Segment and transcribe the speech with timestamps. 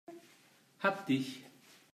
[0.79, 1.43] Hab dich!